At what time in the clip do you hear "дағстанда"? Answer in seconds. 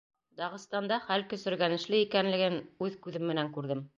0.39-0.97